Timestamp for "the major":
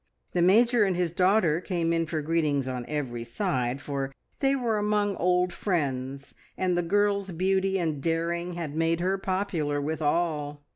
0.31-0.83